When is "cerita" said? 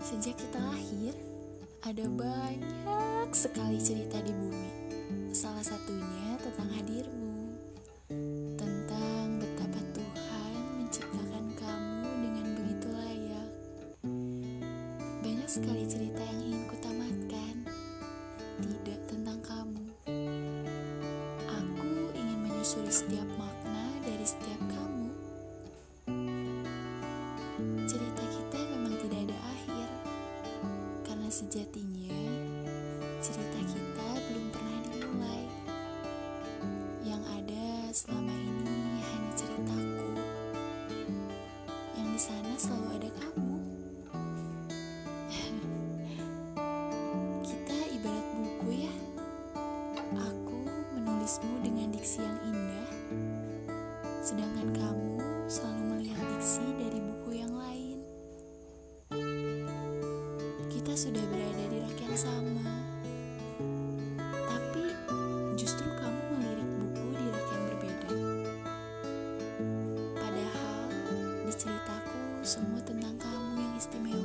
3.76-4.16, 15.84-16.24